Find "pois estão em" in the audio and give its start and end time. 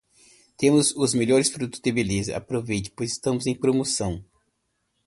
2.95-3.55